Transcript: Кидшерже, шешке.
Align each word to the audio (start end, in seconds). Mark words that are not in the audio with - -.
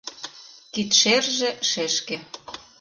Кидшерже, 0.73 1.49
шешке. 1.69 2.17